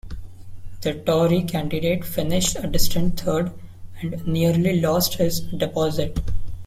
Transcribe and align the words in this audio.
The 0.81 0.95
Tory 0.95 1.43
candidate 1.43 2.03
finished 2.03 2.55
a 2.57 2.65
distant 2.65 3.19
third, 3.19 3.51
and 4.01 4.25
nearly 4.27 4.81
lost 4.81 5.13
his 5.13 5.41
deposit. 5.41 6.19